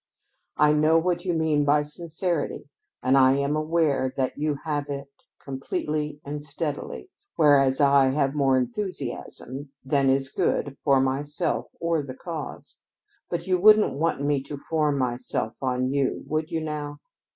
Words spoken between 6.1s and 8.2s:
and steadily, whereas I